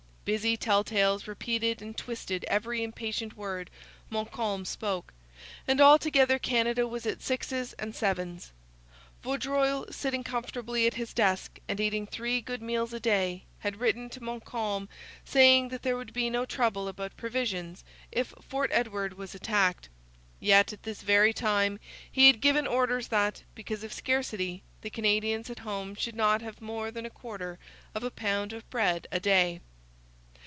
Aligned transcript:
Busy 0.23 0.55
tell 0.55 0.83
tales 0.83 1.27
repeated 1.27 1.81
and 1.81 1.97
twisted 1.97 2.45
every 2.47 2.83
impatient 2.83 3.35
word 3.35 3.71
Montcalm 4.11 4.65
spoke, 4.65 5.13
and 5.67 5.81
altogether 5.81 6.37
Canada 6.37 6.87
was 6.87 7.07
at 7.07 7.23
sixes 7.23 7.73
and 7.73 7.95
sevens. 7.95 8.51
Vaudreuil, 9.23 9.87
sitting 9.91 10.23
comfortably 10.23 10.85
at 10.85 10.93
his 10.93 11.11
desk 11.11 11.59
and 11.67 11.79
eating 11.79 12.05
three 12.05 12.39
good 12.39 12.61
meals 12.61 12.93
a 12.93 12.99
day, 12.99 13.43
had 13.59 13.79
written 13.79 14.09
to 14.11 14.23
Montcalm 14.23 14.87
saying 15.25 15.69
that 15.69 15.81
there 15.81 15.97
would 15.97 16.13
be 16.13 16.29
no 16.29 16.45
trouble 16.45 16.87
about 16.87 17.17
provisions 17.17 17.83
if 18.11 18.27
Fort 18.47 18.69
Edward 18.71 19.17
was 19.17 19.33
attacked. 19.33 19.89
Yet, 20.39 20.71
at 20.71 20.83
this 20.83 21.01
very 21.01 21.33
time, 21.33 21.79
he 22.09 22.27
had 22.27 22.41
given 22.41 22.67
orders 22.67 23.07
that, 23.07 23.41
because 23.55 23.83
of 23.83 23.91
scarcity, 23.91 24.61
the 24.81 24.91
Canadians 24.91 25.49
at 25.49 25.59
home 25.65 25.95
should 25.95 26.15
not 26.15 26.43
have 26.43 26.61
more 26.61 26.91
than 26.91 27.07
a 27.07 27.09
quarter 27.09 27.57
of 27.95 28.03
a 28.03 28.11
pound 28.11 28.53
of 28.53 28.69
bread 28.69 29.07
a 29.11 29.19
day. 29.19 29.61